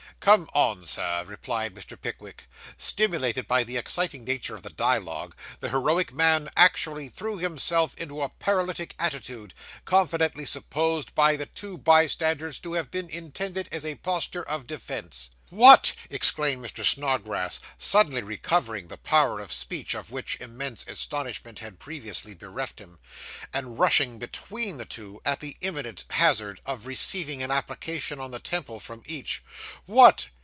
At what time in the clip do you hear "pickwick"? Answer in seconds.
1.99-2.45